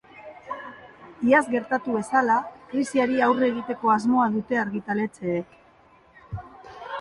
[1.31, 2.37] Iaz gertatu bezala,
[2.71, 5.55] krisiari aurre egiteko asmoa dute argitaletxeek.